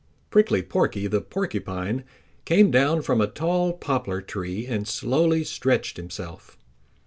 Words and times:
Prickly 0.31 0.63
Porky 0.63 1.05
the 1.05 1.21
Porcupine 1.21 2.03
came 2.43 2.71
down 2.71 3.03
from 3.03 3.21
a 3.21 3.27
tall 3.27 3.71
poplar 3.73 4.19
tree 4.19 4.65
and 4.65 4.87
slowly 4.87 5.43
stretched 5.43 5.95
himself. 5.95 6.57